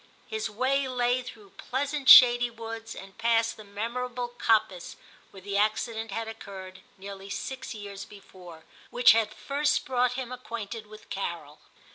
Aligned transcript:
His 0.25 0.49
way 0.49 0.87
lay 0.87 1.21
through 1.21 1.51
pleasant 1.57 2.09
shady 2.09 2.49
woods, 2.49 2.95
and 2.95 3.19
past 3.19 3.55
the 3.55 3.63
memorable 3.63 4.29
coppice 4.29 4.95
where 5.29 5.41
the 5.41 5.53
acci 5.53 5.93
dent 5.93 6.09
had 6.09 6.27
occurred, 6.27 6.79
nearly 6.97 7.29
six 7.29 7.75
years 7.75 8.03
before, 8.03 8.63
which 8.89 9.11
had 9.11 9.31
first 9.31 9.85
brought 9.85 10.13
him 10.13 10.31
acquainted 10.31 10.87
with 10.87 11.11
Carol. 11.11 11.59